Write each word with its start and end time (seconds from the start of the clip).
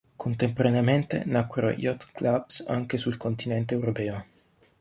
Contemporaneamente 0.17 1.25
nacquero 1.27 1.69
"yacht 1.69 2.11
clubs" 2.15 2.65
anche 2.67 2.97
sul 2.97 3.17
continente 3.17 3.75
europeo. 3.75 4.25